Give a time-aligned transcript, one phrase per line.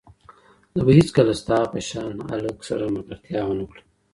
[0.75, 3.83] زه به هېڅکله ستا په شان هلک سره ملګرتيا ونه کړم